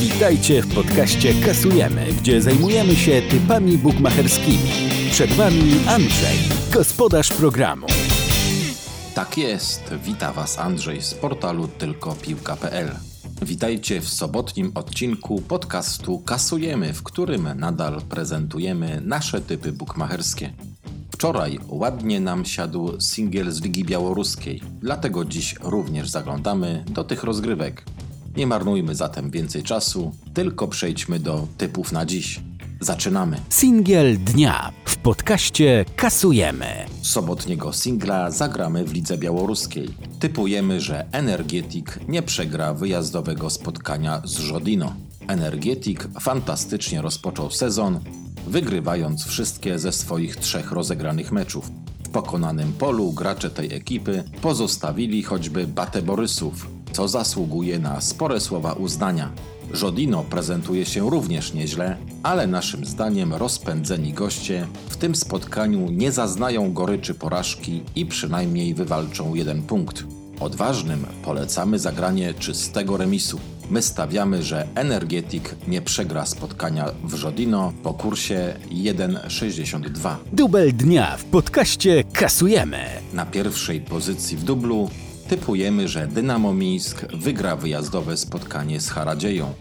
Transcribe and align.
Witajcie 0.00 0.62
w 0.62 0.74
podcaście 0.74 1.34
Kasujemy, 1.34 2.06
gdzie 2.20 2.42
zajmujemy 2.42 2.96
się 2.96 3.22
typami 3.22 3.78
bukmacherskimi. 3.78 4.70
Przed 5.10 5.32
Wami 5.32 5.72
Andrzej, 5.88 6.38
gospodarz 6.72 7.28
programu. 7.28 7.86
Tak 9.14 9.38
jest, 9.38 9.94
wita 10.04 10.32
Was 10.32 10.58
Andrzej 10.58 11.02
z 11.02 11.14
portalu 11.14 11.68
tylkopiłka.pl. 11.68 12.90
Witajcie 13.42 14.00
w 14.00 14.08
sobotnim 14.08 14.72
odcinku 14.74 15.42
podcastu 15.42 16.18
Kasujemy, 16.18 16.92
w 16.92 17.02
którym 17.02 17.48
nadal 17.56 18.02
prezentujemy 18.02 19.00
nasze 19.04 19.40
typy 19.40 19.72
bukmacherskie. 19.72 20.52
Wczoraj 21.12 21.58
ładnie 21.68 22.20
nam 22.20 22.44
siadł 22.44 23.00
singiel 23.00 23.52
z 23.52 23.62
Ligi 23.62 23.84
Białoruskiej, 23.84 24.60
dlatego 24.80 25.24
dziś 25.24 25.54
również 25.62 26.08
zaglądamy 26.08 26.84
do 26.88 27.04
tych 27.04 27.24
rozgrywek. 27.24 27.84
Nie 28.36 28.46
marnujmy 28.46 28.94
zatem 28.94 29.30
więcej 29.30 29.62
czasu, 29.62 30.12
tylko 30.34 30.68
przejdźmy 30.68 31.18
do 31.18 31.46
typów 31.58 31.92
na 31.92 32.06
dziś. 32.06 32.40
Zaczynamy. 32.80 33.40
Singiel 33.48 34.18
dnia 34.18 34.72
w 34.84 34.96
podcaście 34.96 35.84
Kasujemy. 35.96 36.66
Sobotniego 37.02 37.72
singla 37.72 38.30
zagramy 38.30 38.84
w 38.84 38.92
Lidze 38.92 39.18
Białoruskiej. 39.18 39.88
Typujemy, 40.20 40.80
że 40.80 41.06
Energetik 41.12 42.00
nie 42.08 42.22
przegra 42.22 42.74
wyjazdowego 42.74 43.50
spotkania 43.50 44.22
z 44.24 44.38
Żodino. 44.38 44.94
Energetik 45.28 46.08
fantastycznie 46.20 47.02
rozpoczął 47.02 47.50
sezon, 47.50 48.00
wygrywając 48.46 49.24
wszystkie 49.24 49.78
ze 49.78 49.92
swoich 49.92 50.36
trzech 50.36 50.72
rozegranych 50.72 51.32
meczów. 51.32 51.70
W 52.04 52.08
pokonanym 52.08 52.72
polu 52.72 53.12
gracze 53.12 53.50
tej 53.50 53.74
ekipy 53.74 54.24
pozostawili 54.42 55.22
choćby 55.22 55.66
Batę 55.66 56.02
Borysów, 56.02 56.66
co 56.94 57.08
zasługuje 57.08 57.78
na 57.78 58.00
spore 58.00 58.40
słowa 58.40 58.72
uznania. 58.72 59.32
Żodino 59.72 60.24
prezentuje 60.24 60.86
się 60.86 61.10
również 61.10 61.54
nieźle, 61.54 61.96
ale 62.22 62.46
naszym 62.46 62.84
zdaniem 62.84 63.34
rozpędzeni 63.34 64.12
goście 64.12 64.66
w 64.88 64.96
tym 64.96 65.14
spotkaniu 65.14 65.90
nie 65.90 66.12
zaznają 66.12 66.72
goryczy 66.72 67.14
porażki 67.14 67.82
i 67.96 68.06
przynajmniej 68.06 68.74
wywalczą 68.74 69.34
jeden 69.34 69.62
punkt. 69.62 70.04
Odważnym 70.40 71.06
polecamy 71.24 71.78
zagranie 71.78 72.34
czystego 72.34 72.96
remisu. 72.96 73.40
My 73.70 73.82
stawiamy, 73.82 74.42
że 74.42 74.68
Energetik 74.74 75.54
nie 75.68 75.82
przegra 75.82 76.26
spotkania 76.26 76.86
w 77.04 77.14
Żodino 77.14 77.72
po 77.82 77.94
kursie 77.94 78.54
1,62. 78.70 80.16
Dubel 80.32 80.72
dnia 80.72 81.16
w 81.16 81.24
podcaście 81.24 82.04
Kasujemy. 82.12 82.84
Na 83.12 83.26
pierwszej 83.26 83.80
pozycji 83.80 84.36
w 84.36 84.44
dublu 84.44 84.90
typujemy, 85.28 85.88
że 85.88 86.06
Dynamo 86.06 86.54
Mińsk 86.54 87.12
wygra 87.12 87.56
wyjazdowe 87.56 88.16
spotkanie 88.16 88.80
z 88.80 88.90
Haradzieją. 88.90 89.54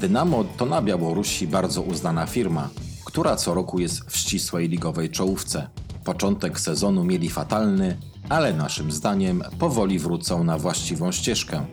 Dynamo 0.00 0.44
to 0.56 0.66
na 0.66 0.82
Białorusi 0.82 1.46
bardzo 1.46 1.82
uznana 1.82 2.26
firma, 2.26 2.70
która 3.04 3.36
co 3.36 3.54
roku 3.54 3.78
jest 3.78 4.10
w 4.10 4.16
ścisłej 4.16 4.68
ligowej 4.68 5.10
czołówce. 5.10 5.68
Początek 6.04 6.60
sezonu 6.60 7.04
mieli 7.04 7.30
fatalny, 7.30 7.96
ale 8.28 8.52
naszym 8.52 8.92
zdaniem 8.92 9.42
powoli 9.58 9.98
wrócą 9.98 10.44
na 10.44 10.58
właściwą 10.58 11.12
ścieżkę. 11.12 11.66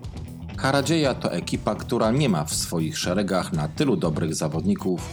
Haradzieja 0.58 1.14
to 1.14 1.32
ekipa, 1.32 1.76
która 1.76 2.12
nie 2.12 2.30
ma 2.30 2.46
w 2.46 2.54
swoich 2.54 2.98
szeregach 2.98 3.54
na 3.54 3.68
tylu 3.68 3.98
dobrych 3.98 4.36
zawodników, 4.36 5.10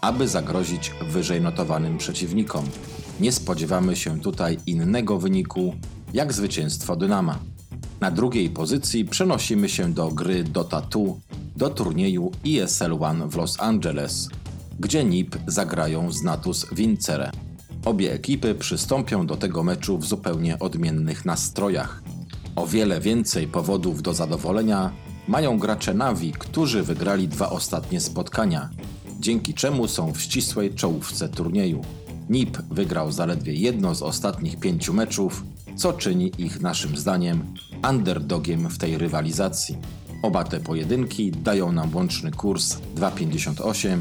aby 0.00 0.28
zagrozić 0.28 0.92
wyżej 1.10 1.40
notowanym 1.40 1.98
przeciwnikom. 1.98 2.64
Nie 3.20 3.32
spodziewamy 3.32 3.96
się 3.96 4.20
tutaj 4.20 4.58
innego 4.66 5.18
wyniku 5.18 5.74
jak 6.14 6.32
zwycięstwo 6.32 6.96
Dynama. 6.96 7.38
Na 8.00 8.10
drugiej 8.10 8.50
pozycji 8.50 9.04
przenosimy 9.04 9.68
się 9.68 9.92
do 9.92 10.08
gry 10.08 10.44
Dota 10.44 10.80
2, 10.80 11.00
do 11.56 11.70
turnieju 11.70 12.30
ESL 12.46 12.96
One 13.00 13.28
w 13.28 13.36
Los 13.36 13.60
Angeles, 13.60 14.28
gdzie 14.80 15.04
NIP 15.04 15.36
zagrają 15.46 16.12
z 16.12 16.22
Natus 16.22 16.66
Vincere. 16.72 17.30
Obie 17.84 18.12
ekipy 18.12 18.54
przystąpią 18.54 19.26
do 19.26 19.36
tego 19.36 19.62
meczu 19.62 19.98
w 19.98 20.06
zupełnie 20.06 20.58
odmiennych 20.58 21.24
nastrojach. 21.24 22.02
O 22.56 22.66
wiele 22.66 23.00
więcej 23.00 23.46
powodów 23.46 24.02
do 24.02 24.14
zadowolenia 24.14 24.92
mają 25.28 25.58
gracze 25.58 25.94
Navi, 25.94 26.32
którzy 26.32 26.82
wygrali 26.82 27.28
dwa 27.28 27.50
ostatnie 27.50 28.00
spotkania, 28.00 28.70
dzięki 29.20 29.54
czemu 29.54 29.88
są 29.88 30.12
w 30.12 30.20
ścisłej 30.20 30.74
czołówce 30.74 31.28
turnieju. 31.28 31.82
NIP 32.30 32.58
wygrał 32.70 33.12
zaledwie 33.12 33.54
jedno 33.54 33.94
z 33.94 34.02
ostatnich 34.02 34.60
pięciu 34.60 34.94
meczów, 34.94 35.44
co 35.76 35.92
czyni 35.92 36.32
ich 36.38 36.60
naszym 36.60 36.96
zdaniem 36.96 37.54
underdogiem 37.90 38.68
w 38.68 38.78
tej 38.78 38.98
rywalizacji. 38.98 39.76
Oba 40.22 40.44
te 40.44 40.60
pojedynki 40.60 41.32
dają 41.32 41.72
nam 41.72 41.94
łączny 41.94 42.30
kurs 42.30 42.76
2,58 42.96 43.98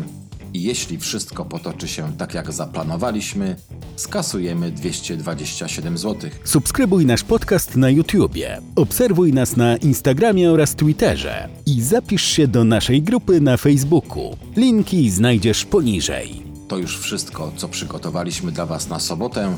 i 0.53 0.63
jeśli 0.63 0.97
wszystko 0.97 1.45
potoczy 1.45 1.87
się 1.87 2.17
tak 2.17 2.33
jak 2.33 2.51
zaplanowaliśmy, 2.51 3.55
skasujemy 3.95 4.71
227 4.71 5.97
zł. 5.97 6.29
Subskrybuj 6.43 7.05
nasz 7.05 7.23
podcast 7.23 7.75
na 7.75 7.89
YouTubie, 7.89 8.61
obserwuj 8.75 9.33
nas 9.33 9.57
na 9.57 9.77
Instagramie 9.77 10.51
oraz 10.51 10.75
Twitterze 10.75 11.49
i 11.65 11.81
zapisz 11.81 12.23
się 12.23 12.47
do 12.47 12.63
naszej 12.63 13.01
grupy 13.01 13.41
na 13.41 13.57
Facebooku. 13.57 14.37
Linki 14.55 15.09
znajdziesz 15.09 15.65
poniżej. 15.65 16.44
To 16.67 16.77
już 16.77 16.99
wszystko, 16.99 17.51
co 17.57 17.67
przygotowaliśmy 17.67 18.51
dla 18.51 18.65
Was 18.65 18.89
na 18.89 18.99
sobotę. 18.99 19.57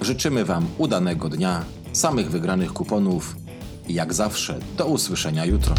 Życzymy 0.00 0.44
Wam 0.44 0.66
udanego 0.78 1.28
dnia, 1.28 1.64
samych 1.92 2.30
wygranych 2.30 2.72
kuponów 2.72 3.36
i 3.88 3.94
jak 3.94 4.14
zawsze 4.14 4.58
do 4.76 4.86
usłyszenia 4.86 5.44
jutro. 5.44 5.74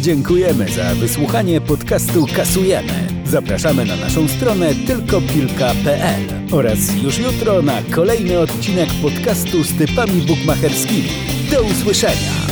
Dziękujemy 0.00 0.68
za 0.68 0.94
wysłuchanie 0.94 1.60
podcastu 1.60 2.26
Kasujemy. 2.36 3.08
Zapraszamy 3.26 3.84
na 3.84 3.96
naszą 3.96 4.28
stronę 4.28 4.74
tylkopilka.pl 4.86 6.22
oraz 6.52 6.78
już 7.02 7.18
jutro 7.18 7.62
na 7.62 7.82
kolejny 7.82 8.38
odcinek 8.38 8.88
podcastu 9.02 9.64
z 9.64 9.78
typami 9.78 10.22
bukmacherskimi. 10.22 11.08
Do 11.50 11.62
usłyszenia! 11.62 12.43